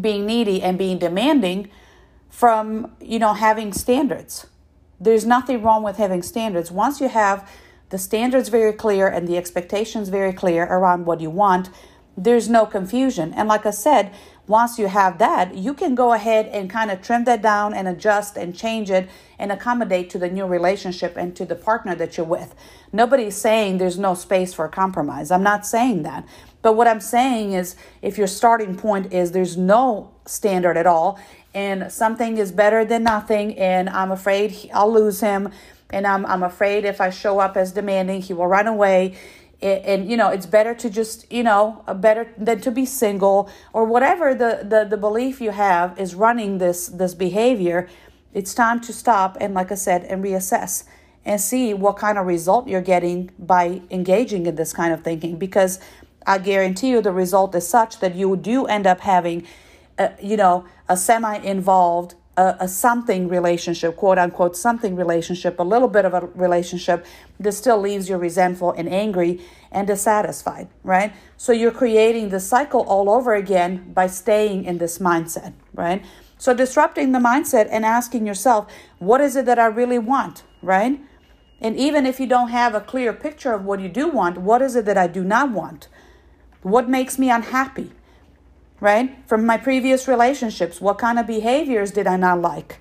being 0.00 0.26
needy 0.26 0.62
and 0.62 0.76
being 0.78 0.98
demanding 0.98 1.70
from 2.28 2.92
you 3.00 3.18
know 3.18 3.34
having 3.34 3.72
standards. 3.72 4.46
There's 5.00 5.24
nothing 5.24 5.62
wrong 5.62 5.82
with 5.82 5.96
having 5.96 6.22
standards. 6.22 6.70
Once 6.70 7.00
you 7.00 7.08
have 7.08 7.48
the 7.90 7.98
standards 7.98 8.48
very 8.48 8.72
clear 8.72 9.08
and 9.08 9.26
the 9.26 9.36
expectations 9.36 10.08
very 10.08 10.32
clear 10.32 10.64
around 10.64 11.06
what 11.06 11.20
you 11.20 11.30
want, 11.30 11.70
there's 12.16 12.48
no 12.48 12.66
confusion. 12.66 13.32
And 13.34 13.48
like 13.48 13.64
I 13.64 13.70
said, 13.70 14.12
once 14.48 14.78
you 14.78 14.88
have 14.88 15.18
that, 15.18 15.54
you 15.54 15.74
can 15.74 15.94
go 15.94 16.14
ahead 16.14 16.46
and 16.46 16.70
kind 16.70 16.90
of 16.90 17.02
trim 17.02 17.24
that 17.24 17.42
down 17.42 17.74
and 17.74 17.86
adjust 17.86 18.36
and 18.36 18.56
change 18.56 18.90
it 18.90 19.08
and 19.38 19.52
accommodate 19.52 20.08
to 20.10 20.18
the 20.18 20.28
new 20.28 20.46
relationship 20.46 21.16
and 21.16 21.36
to 21.36 21.44
the 21.44 21.54
partner 21.54 21.94
that 21.94 22.16
you're 22.16 22.26
with. 22.26 22.54
Nobody's 22.90 23.36
saying 23.36 23.76
there's 23.76 23.98
no 23.98 24.14
space 24.14 24.54
for 24.54 24.66
compromise. 24.68 25.30
I'm 25.30 25.42
not 25.42 25.66
saying 25.66 26.02
that. 26.04 26.26
But 26.62 26.74
what 26.74 26.88
I'm 26.88 27.00
saying 27.00 27.52
is 27.52 27.76
if 28.02 28.18
your 28.18 28.26
starting 28.26 28.76
point 28.76 29.12
is 29.12 29.32
there's 29.32 29.56
no 29.56 30.12
standard 30.24 30.76
at 30.76 30.86
all 30.86 31.18
and 31.54 31.92
something 31.92 32.38
is 32.38 32.50
better 32.50 32.84
than 32.84 33.04
nothing 33.04 33.56
and 33.58 33.88
I'm 33.88 34.10
afraid 34.10 34.70
I'll 34.72 34.92
lose 34.92 35.20
him 35.20 35.50
and 35.90 36.06
I'm 36.06 36.26
I'm 36.26 36.42
afraid 36.42 36.84
if 36.84 37.00
I 37.00 37.10
show 37.10 37.38
up 37.38 37.56
as 37.56 37.72
demanding 37.72 38.22
he 38.22 38.34
will 38.34 38.46
run 38.46 38.66
away 38.66 39.16
and, 39.60 40.08
you 40.10 40.16
know 40.16 40.28
it's 40.28 40.46
better 40.46 40.74
to 40.74 40.88
just 40.88 41.30
you 41.32 41.42
know 41.42 41.82
better 41.96 42.32
than 42.38 42.60
to 42.60 42.70
be 42.70 42.86
single 42.86 43.50
or 43.72 43.84
whatever 43.84 44.34
the, 44.34 44.60
the 44.62 44.86
the 44.88 44.96
belief 44.96 45.40
you 45.40 45.50
have 45.50 45.98
is 45.98 46.14
running 46.14 46.58
this 46.58 46.86
this 46.86 47.14
behavior 47.14 47.88
it's 48.32 48.54
time 48.54 48.80
to 48.80 48.92
stop 48.92 49.36
and 49.40 49.54
like 49.54 49.72
i 49.72 49.74
said 49.74 50.04
and 50.04 50.22
reassess 50.22 50.84
and 51.24 51.40
see 51.40 51.74
what 51.74 51.96
kind 51.98 52.16
of 52.16 52.26
result 52.26 52.66
you're 52.66 52.80
getting 52.80 53.30
by 53.38 53.82
engaging 53.90 54.46
in 54.46 54.54
this 54.54 54.72
kind 54.72 54.94
of 54.94 55.04
thinking. 55.04 55.36
Because 55.36 55.78
i 56.26 56.38
guarantee 56.38 56.90
you 56.90 57.00
the 57.00 57.12
result 57.12 57.54
is 57.54 57.66
such 57.66 58.00
that 58.00 58.14
you 58.14 58.36
do 58.36 58.66
end 58.66 58.86
up 58.86 59.00
having 59.00 59.46
a, 59.98 60.12
you 60.22 60.36
know 60.36 60.64
a 60.88 60.96
semi 60.96 61.36
involved 61.38 62.14
a, 62.38 62.56
a, 62.60 62.68
something 62.68 63.28
relationship, 63.28 63.96
quote 63.96 64.16
unquote, 64.16 64.56
something 64.56 64.94
relationship, 64.94 65.58
a 65.58 65.62
little 65.62 65.88
bit 65.88 66.04
of 66.04 66.14
a 66.14 66.20
relationship 66.34 67.04
that 67.40 67.52
still 67.52 67.78
leaves 67.78 68.08
you 68.08 68.16
resentful 68.16 68.70
and 68.72 68.88
angry 68.88 69.40
and 69.72 69.88
dissatisfied, 69.88 70.68
right? 70.84 71.12
So 71.36 71.50
you're 71.52 71.72
creating 71.72 72.28
the 72.28 72.38
cycle 72.38 72.82
all 72.82 73.10
over 73.10 73.34
again 73.34 73.92
by 73.92 74.06
staying 74.06 74.64
in 74.64 74.78
this 74.78 74.98
mindset, 74.98 75.52
right? 75.74 76.04
So 76.38 76.54
disrupting 76.54 77.10
the 77.10 77.18
mindset 77.18 77.66
and 77.70 77.84
asking 77.84 78.24
yourself, 78.24 78.72
what 79.00 79.20
is 79.20 79.34
it 79.34 79.44
that 79.46 79.58
I 79.58 79.66
really 79.66 79.98
want, 79.98 80.44
right? 80.62 81.00
And 81.60 81.76
even 81.76 82.06
if 82.06 82.20
you 82.20 82.28
don't 82.28 82.50
have 82.50 82.72
a 82.76 82.80
clear 82.80 83.12
picture 83.12 83.52
of 83.52 83.64
what 83.64 83.80
you 83.80 83.88
do 83.88 84.06
want, 84.06 84.38
what 84.38 84.62
is 84.62 84.76
it 84.76 84.84
that 84.84 84.96
I 84.96 85.08
do 85.08 85.24
not 85.24 85.50
want? 85.50 85.88
What 86.62 86.88
makes 86.88 87.18
me 87.18 87.30
unhappy? 87.30 87.90
Right? 88.80 89.16
From 89.26 89.44
my 89.44 89.56
previous 89.56 90.08
relationships, 90.08 90.80
what 90.80 90.98
kind 90.98 91.18
of 91.18 91.26
behaviors 91.26 91.90
did 91.90 92.06
I 92.06 92.16
not 92.16 92.40
like? 92.40 92.80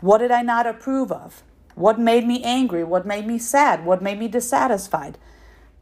What 0.00 0.18
did 0.18 0.30
I 0.30 0.42
not 0.42 0.66
approve 0.66 1.10
of? 1.10 1.42
What 1.74 1.98
made 1.98 2.26
me 2.26 2.42
angry? 2.42 2.84
What 2.84 3.06
made 3.06 3.26
me 3.26 3.38
sad? 3.38 3.84
What 3.84 4.02
made 4.02 4.18
me 4.18 4.28
dissatisfied? 4.28 5.18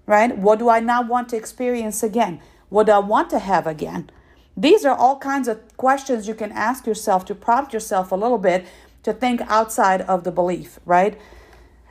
Right? 0.04 0.36
What 0.36 0.58
do 0.58 0.68
I 0.68 0.80
not 0.80 1.08
want 1.08 1.30
to 1.30 1.36
experience 1.36 2.02
again? 2.02 2.40
What 2.68 2.86
do 2.86 2.92
I 2.92 2.98
want 2.98 3.30
to 3.30 3.38
have 3.38 3.66
again? 3.66 4.10
These 4.56 4.84
are 4.84 4.96
all 4.96 5.18
kinds 5.18 5.48
of 5.48 5.76
questions 5.76 6.28
you 6.28 6.34
can 6.34 6.52
ask 6.52 6.86
yourself 6.86 7.24
to 7.26 7.34
prompt 7.34 7.72
yourself 7.72 8.10
a 8.10 8.16
little 8.16 8.38
bit 8.38 8.66
to 9.02 9.12
think 9.12 9.40
outside 9.42 10.02
of 10.02 10.24
the 10.24 10.32
belief, 10.32 10.80
right? 10.84 11.18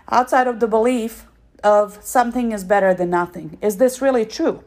Outside 0.10 0.48
of 0.48 0.60
the 0.60 0.68
belief 0.68 1.26
of 1.64 2.00
something 2.04 2.52
is 2.52 2.64
better 2.64 2.94
than 2.94 3.10
nothing. 3.10 3.58
Is 3.62 3.78
this 3.78 4.02
really 4.02 4.26
true? 4.26 4.64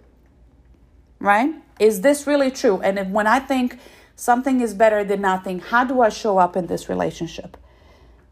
Right? 1.20 1.54
Is 1.78 2.00
this 2.00 2.26
really 2.26 2.50
true? 2.50 2.80
And 2.80 2.98
if, 2.98 3.08
when 3.08 3.26
I 3.26 3.38
think 3.38 3.78
something 4.16 4.60
is 4.60 4.74
better 4.74 5.04
than 5.04 5.20
nothing, 5.20 5.60
how 5.60 5.84
do 5.84 6.00
I 6.00 6.08
show 6.08 6.38
up 6.38 6.56
in 6.56 6.66
this 6.66 6.88
relationship? 6.88 7.56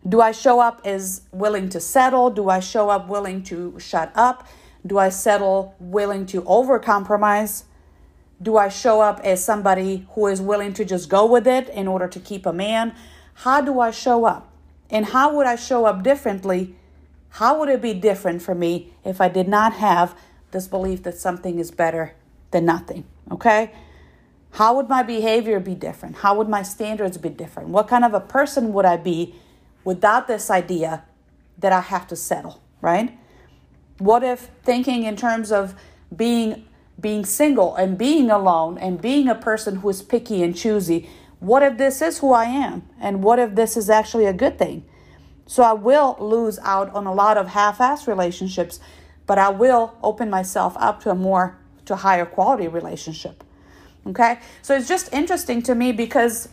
Do 0.09 0.21
I 0.21 0.33
show 0.33 0.61
up 0.61 0.83
as 0.85 1.23
willing 1.33 1.69
to 1.71 1.81
settle? 1.81 2.31
Do 2.31 2.49
I 2.49 2.61
show 2.61 2.91
up 2.91 3.09
willing 3.09 3.43
to 3.45 3.79
shut 3.79 4.13
up? 4.15 4.47
Do 4.87 4.99
I 4.99 5.09
settle 5.09 5.75
willing 5.81 6.27
to 6.27 6.43
overcompromise? 6.43 7.65
Do 8.41 8.57
I 8.57 8.69
show 8.69 9.01
up 9.01 9.21
as 9.25 9.45
somebody 9.45 10.07
who 10.11 10.27
is 10.27 10.41
willing 10.41 10.73
to 10.75 10.85
just 10.85 11.09
go 11.09 11.27
with 11.27 11.47
it 11.47 11.69
in 11.71 11.89
order 11.89 12.07
to 12.07 12.21
keep 12.21 12.47
a 12.47 12.53
man? 12.53 12.95
How 13.35 13.61
do 13.61 13.81
I 13.81 13.91
show 13.91 14.25
up? 14.27 14.53
And 14.91 15.07
how 15.07 15.35
would 15.35 15.47
I 15.47 15.57
show 15.57 15.87
up 15.87 16.03
differently? 16.03 16.77
How 17.31 17.59
would 17.59 17.69
it 17.69 17.83
be 17.83 17.95
different 17.95 18.43
for 18.43 18.55
me 18.55 18.93
if 19.05 19.21
I 19.21 19.29
did 19.29 19.49
not 19.49 19.75
have 19.75 20.17
this 20.53 20.69
belief 20.69 21.03
that 21.03 21.19
something 21.19 21.59
is 21.59 21.71
better 21.71 22.15
than 22.51 22.65
nothing? 22.65 23.05
Okay? 23.31 23.73
How 24.53 24.75
would 24.77 24.89
my 24.89 25.03
behavior 25.03 25.61
be 25.61 25.75
different? 25.75 26.17
How 26.17 26.35
would 26.37 26.49
my 26.49 26.63
standards 26.63 27.19
be 27.19 27.29
different? 27.29 27.69
What 27.69 27.89
kind 27.89 28.05
of 28.05 28.15
a 28.15 28.21
person 28.21 28.73
would 28.73 28.87
I 28.87 28.97
be 28.97 29.35
without 29.85 30.27
this 30.29 30.51
idea 30.51 31.05
that 31.59 31.73
I 31.73 31.81
have 31.81 32.07
to 32.09 32.17
settle, 32.17 32.63
right? 32.81 33.19
What 33.99 34.23
if 34.23 34.51
thinking 34.63 35.05
in 35.05 35.17
terms 35.17 35.53
of 35.53 35.75
being 36.15 36.65
being 36.99 37.27
single 37.27 37.75
and 37.77 37.99
being 37.99 38.31
alone 38.31 38.79
and 38.79 39.01
being 39.01 39.29
a 39.29 39.35
person 39.35 39.77
who 39.77 39.89
is 39.91 40.03
picky 40.03 40.43
and 40.43 40.57
choosy, 40.57 41.09
what 41.41 41.63
if 41.63 41.77
this 41.77 42.01
is 42.01 42.19
who 42.19 42.33
I 42.33 42.45
am? 42.45 42.89
And 42.99 43.23
what 43.23 43.39
if 43.39 43.55
this 43.55 43.77
is 43.77 43.91
actually 43.91 44.25
a 44.25 44.33
good 44.33 44.59
thing? 44.59 44.85
So 45.47 45.63
I 45.63 45.75
will 45.75 46.17
lose 46.19 46.59
out 46.63 46.91
on 46.95 47.07
a 47.07 47.13
lot 47.13 47.37
of 47.37 47.49
half-ass 47.49 48.09
relationships, 48.09 48.81
but 49.27 49.39
I 49.39 49.51
will 49.51 49.97
open 50.03 50.31
myself 50.31 50.75
up 50.79 51.03
to 51.03 51.11
a 51.11 51.15
more 51.15 51.59
to 51.87 51.95
a 51.95 51.97
higher 51.97 52.27
quality 52.27 52.69
relationship. 52.69 53.43
Okay? 54.07 54.39
So 54.63 54.77
it's 54.77 54.89
just 54.89 55.13
interesting 55.13 55.63
to 55.63 55.75
me 55.75 55.93
because 55.93 56.49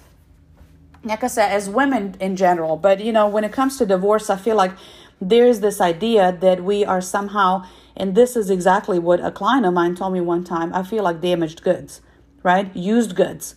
like 1.04 1.24
I 1.24 1.28
said, 1.28 1.52
as 1.52 1.70
women 1.70 2.16
in 2.20 2.36
general, 2.36 2.78
but 2.78 3.04
you 3.04 3.12
know, 3.12 3.28
when 3.28 3.44
it 3.44 3.52
comes 3.52 3.78
to 3.78 3.86
divorce, 3.86 4.30
I 4.30 4.38
feel 4.38 4.56
like 4.56 4.72
there's 5.20 5.60
this 5.60 5.82
idea 5.82 6.32
that 6.40 6.64
we 6.64 6.86
are 6.86 7.02
somehow, 7.02 7.66
and 7.96 8.16
this 8.16 8.36
is 8.36 8.50
exactly 8.50 9.00
what 9.00 9.24
a 9.24 9.32
client 9.32 9.66
of 9.66 9.74
mine 9.74 9.96
told 9.96 10.14
me 10.14 10.22
one 10.22 10.44
time. 10.44 10.74
I 10.74 10.84
feel 10.84 11.04
like 11.04 11.22
damaged 11.22 11.64
goods, 11.64 12.02
right? 12.42 12.74
Used 12.76 13.16
goods. 13.16 13.56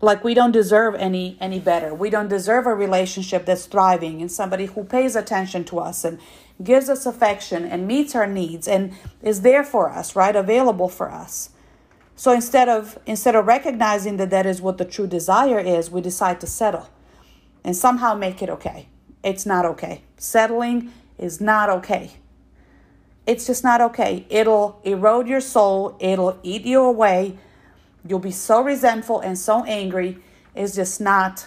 Like 0.00 0.22
we 0.22 0.34
don't 0.34 0.52
deserve 0.52 0.94
any 0.94 1.36
any 1.40 1.58
better. 1.58 1.92
We 1.92 2.08
don't 2.08 2.28
deserve 2.28 2.66
a 2.66 2.74
relationship 2.74 3.46
that's 3.46 3.66
thriving 3.66 4.20
and 4.20 4.30
somebody 4.30 4.66
who 4.66 4.84
pays 4.84 5.16
attention 5.16 5.64
to 5.64 5.80
us 5.80 6.04
and 6.04 6.20
gives 6.62 6.88
us 6.88 7.06
affection 7.06 7.64
and 7.64 7.86
meets 7.86 8.14
our 8.14 8.26
needs 8.26 8.66
and 8.66 8.94
is 9.22 9.42
there 9.42 9.64
for 9.64 9.90
us, 9.90 10.16
right? 10.16 10.34
Available 10.34 10.88
for 10.88 11.10
us. 11.10 11.50
So 12.16 12.32
instead 12.32 12.68
of 12.68 12.98
instead 13.06 13.36
of 13.36 13.46
recognizing 13.46 14.16
that 14.16 14.30
that 14.30 14.44
is 14.44 14.60
what 14.60 14.78
the 14.78 14.84
true 14.84 15.06
desire 15.06 15.60
is, 15.60 15.90
we 15.90 16.00
decide 16.00 16.40
to 16.40 16.46
settle 16.46 16.88
and 17.64 17.76
somehow 17.76 18.14
make 18.14 18.42
it 18.42 18.50
okay. 18.50 18.88
It's 19.22 19.46
not 19.46 19.64
okay. 19.64 20.02
Settling 20.16 20.92
is 21.16 21.40
not 21.40 21.70
okay. 21.70 22.12
It's 23.26 23.46
just 23.46 23.62
not 23.62 23.80
okay. 23.80 24.26
It'll 24.30 24.80
erode 24.84 25.28
your 25.28 25.40
soul, 25.40 25.96
it'll 26.00 26.38
eat 26.42 26.62
you 26.62 26.80
away. 26.80 27.38
You'll 28.06 28.20
be 28.20 28.30
so 28.30 28.62
resentful 28.62 29.20
and 29.20 29.38
so 29.38 29.64
angry. 29.64 30.18
It's 30.54 30.74
just 30.74 31.00
not 31.00 31.46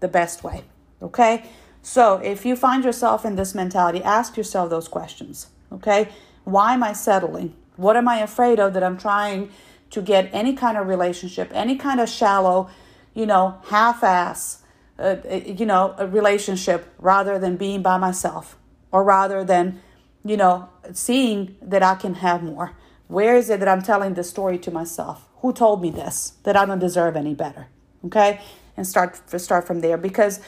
the 0.00 0.08
best 0.08 0.42
way. 0.42 0.64
Okay? 1.02 1.44
So, 1.88 2.16
if 2.16 2.44
you 2.44 2.54
find 2.54 2.84
yourself 2.84 3.24
in 3.24 3.36
this 3.36 3.54
mentality, 3.54 4.02
ask 4.02 4.36
yourself 4.36 4.68
those 4.68 4.88
questions. 4.88 5.46
Okay? 5.72 6.10
Why 6.44 6.74
am 6.74 6.82
I 6.82 6.92
settling? 6.92 7.54
What 7.76 7.96
am 7.96 8.06
I 8.06 8.18
afraid 8.18 8.60
of 8.60 8.74
that 8.74 8.84
I'm 8.84 8.98
trying 8.98 9.50
to 9.92 10.02
get 10.02 10.28
any 10.30 10.52
kind 10.52 10.76
of 10.76 10.86
relationship, 10.86 11.50
any 11.54 11.76
kind 11.76 11.98
of 11.98 12.10
shallow, 12.10 12.68
you 13.14 13.24
know, 13.24 13.62
half 13.70 14.04
ass, 14.04 14.64
uh, 14.98 15.16
uh, 15.30 15.36
you 15.36 15.64
know, 15.64 15.94
a 15.96 16.06
relationship 16.06 16.92
rather 16.98 17.38
than 17.38 17.56
being 17.56 17.80
by 17.80 17.96
myself 17.96 18.58
or 18.92 19.02
rather 19.02 19.42
than, 19.42 19.80
you 20.26 20.36
know, 20.36 20.68
seeing 20.92 21.56
that 21.62 21.82
I 21.82 21.94
can 21.94 22.16
have 22.16 22.42
more? 22.42 22.72
Where 23.06 23.34
is 23.34 23.48
it 23.48 23.60
that 23.60 23.68
I'm 23.68 23.80
telling 23.80 24.12
this 24.12 24.28
story 24.28 24.58
to 24.58 24.70
myself? 24.70 25.26
Who 25.40 25.54
told 25.54 25.80
me 25.80 25.90
this? 25.90 26.34
That 26.42 26.54
I 26.54 26.66
don't 26.66 26.80
deserve 26.80 27.16
any 27.16 27.32
better. 27.32 27.68
Okay? 28.04 28.42
And 28.76 28.86
start 28.86 29.18
start 29.40 29.66
from 29.66 29.80
there 29.80 29.96
because 29.96 30.40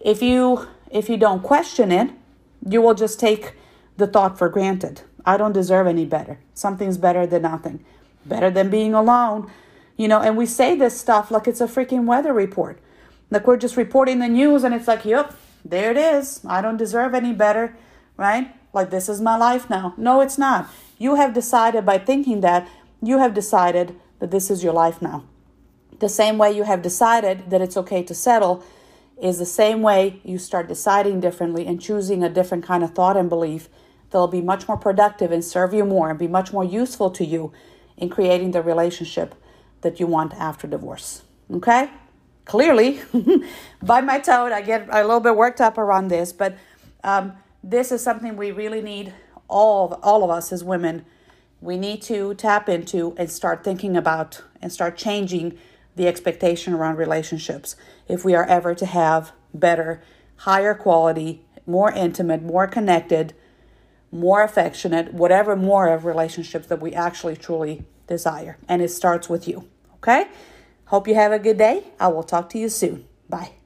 if 0.00 0.22
you 0.22 0.66
if 0.90 1.08
you 1.08 1.16
don't 1.16 1.42
question 1.42 1.92
it, 1.92 2.10
you 2.66 2.80
will 2.80 2.94
just 2.94 3.20
take 3.20 3.54
the 3.96 4.06
thought 4.06 4.38
for 4.38 4.48
granted. 4.48 5.02
I 5.24 5.36
don't 5.36 5.52
deserve 5.52 5.86
any 5.86 6.04
better. 6.04 6.38
Something's 6.54 6.98
better 6.98 7.26
than 7.26 7.42
nothing. 7.42 7.84
Better 8.24 8.50
than 8.50 8.70
being 8.70 8.94
alone. 8.94 9.50
You 9.96 10.08
know, 10.08 10.20
and 10.20 10.36
we 10.36 10.46
say 10.46 10.76
this 10.76 10.98
stuff 10.98 11.30
like 11.30 11.46
it's 11.46 11.60
a 11.60 11.66
freaking 11.66 12.04
weather 12.04 12.32
report. 12.32 12.78
Like 13.30 13.46
we're 13.46 13.56
just 13.56 13.76
reporting 13.76 14.20
the 14.20 14.28
news 14.28 14.64
and 14.64 14.74
it's 14.74 14.88
like, 14.88 15.04
yep, 15.04 15.34
there 15.64 15.90
it 15.90 15.96
is. 15.96 16.40
I 16.46 16.60
don't 16.60 16.76
deserve 16.76 17.14
any 17.14 17.32
better, 17.32 17.76
right? 18.16 18.54
Like 18.72 18.90
this 18.90 19.08
is 19.08 19.20
my 19.20 19.36
life 19.36 19.68
now. 19.68 19.94
No, 19.96 20.20
it's 20.20 20.38
not. 20.38 20.68
You 20.98 21.16
have 21.16 21.34
decided 21.34 21.84
by 21.84 21.98
thinking 21.98 22.40
that, 22.40 22.68
you 23.02 23.18
have 23.18 23.34
decided 23.34 23.98
that 24.18 24.30
this 24.30 24.50
is 24.50 24.64
your 24.64 24.72
life 24.72 25.02
now. 25.02 25.24
The 25.98 26.08
same 26.08 26.38
way 26.38 26.52
you 26.52 26.62
have 26.62 26.82
decided 26.82 27.50
that 27.50 27.60
it's 27.60 27.76
okay 27.76 28.02
to 28.04 28.14
settle 28.14 28.64
is 29.20 29.38
the 29.38 29.46
same 29.46 29.82
way 29.82 30.20
you 30.24 30.38
start 30.38 30.68
deciding 30.68 31.20
differently 31.20 31.66
and 31.66 31.80
choosing 31.80 32.22
a 32.22 32.28
different 32.28 32.64
kind 32.64 32.84
of 32.84 32.94
thought 32.94 33.16
and 33.16 33.28
belief 33.28 33.68
that'll 34.10 34.28
be 34.28 34.40
much 34.40 34.68
more 34.68 34.76
productive 34.76 35.32
and 35.32 35.44
serve 35.44 35.74
you 35.74 35.84
more 35.84 36.10
and 36.10 36.18
be 36.18 36.28
much 36.28 36.52
more 36.52 36.64
useful 36.64 37.10
to 37.10 37.24
you 37.24 37.52
in 37.96 38.08
creating 38.08 38.52
the 38.52 38.62
relationship 38.62 39.34
that 39.80 40.00
you 40.00 40.06
want 40.06 40.32
after 40.34 40.66
divorce. 40.66 41.22
Okay? 41.52 41.90
Clearly, 42.44 43.00
by 43.82 44.00
my 44.00 44.18
tone, 44.18 44.52
I 44.52 44.62
get 44.62 44.88
a 44.90 45.02
little 45.02 45.20
bit 45.20 45.36
worked 45.36 45.60
up 45.60 45.76
around 45.76 46.08
this, 46.08 46.32
but 46.32 46.56
um, 47.04 47.34
this 47.62 47.92
is 47.92 48.02
something 48.02 48.36
we 48.36 48.52
really 48.52 48.80
need 48.80 49.12
all 49.48 49.92
of, 49.92 50.00
all 50.02 50.24
of 50.24 50.30
us 50.30 50.52
as 50.52 50.64
women 50.64 51.04
we 51.60 51.76
need 51.76 52.00
to 52.02 52.34
tap 52.34 52.68
into 52.68 53.14
and 53.16 53.30
start 53.30 53.64
thinking 53.64 53.96
about 53.96 54.42
and 54.62 54.72
start 54.72 54.96
changing 54.96 55.58
the 55.98 56.08
expectation 56.08 56.72
around 56.72 56.96
relationships. 56.96 57.76
If 58.08 58.24
we 58.24 58.34
are 58.34 58.46
ever 58.46 58.74
to 58.74 58.86
have 58.86 59.32
better 59.52 60.02
higher 60.36 60.74
quality 60.74 61.44
more 61.66 61.92
intimate 61.92 62.42
more 62.42 62.66
connected 62.66 63.34
more 64.10 64.42
affectionate 64.42 65.12
whatever 65.12 65.56
more 65.56 65.88
of 65.88 66.04
relationships 66.04 66.66
that 66.68 66.80
we 66.80 66.94
actually 66.94 67.36
truly 67.36 67.84
desire. 68.06 68.56
And 68.68 68.80
it 68.80 68.90
starts 68.90 69.28
with 69.28 69.46
you 69.48 69.68
okay? 69.98 70.28
Hope 70.86 71.06
you 71.06 71.14
have 71.14 71.32
a 71.32 71.38
good 71.38 71.58
day. 71.58 71.84
I 72.00 72.08
will 72.08 72.22
talk 72.22 72.48
to 72.50 72.58
you 72.58 72.68
soon. 72.68 73.06
Bye 73.28 73.57